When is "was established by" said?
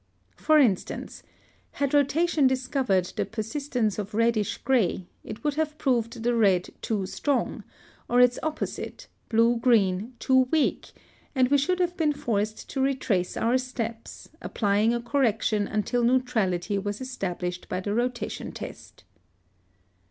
16.79-17.79